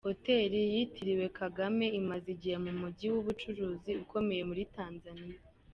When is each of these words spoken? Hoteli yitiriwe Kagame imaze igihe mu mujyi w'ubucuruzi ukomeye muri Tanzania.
Hoteli 0.07 0.59
yitiriwe 0.73 1.25
Kagame 1.39 1.85
imaze 1.99 2.27
igihe 2.35 2.55
mu 2.65 2.71
mujyi 2.81 3.07
w'ubucuruzi 3.13 3.91
ukomeye 4.03 4.41
muri 4.49 4.63
Tanzania. 4.75 5.39